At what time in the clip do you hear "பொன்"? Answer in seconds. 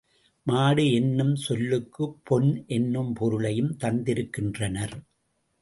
2.23-2.63